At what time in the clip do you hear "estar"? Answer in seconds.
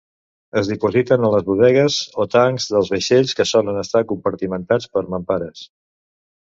3.87-4.05